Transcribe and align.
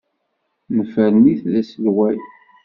Nefren-it 0.75 1.41
d 1.51 1.53
aselway. 1.61 2.17